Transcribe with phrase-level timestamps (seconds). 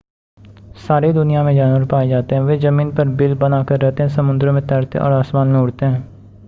[0.77, 4.53] सारी दुनिया में जानवर पाए जाते हैं वे ज़मीन पर बिल बनाकर रहते हैं समुद्रों
[4.53, 6.03] में तैरते और आसमान में उड़ते हैं